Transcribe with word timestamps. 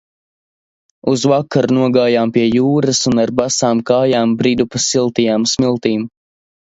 Uz 1.11 1.25
vakaru 1.31 1.75
nogājām 1.79 2.31
pie 2.37 2.45
jūras 2.45 3.01
un 3.11 3.21
ar 3.25 3.33
basām 3.41 3.83
kājām 3.91 4.33
bridu 4.39 4.67
pa 4.77 4.81
siltajām 4.87 5.47
smiltīm. 5.53 6.07